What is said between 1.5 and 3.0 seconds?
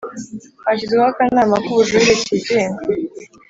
k ubujirire kigenga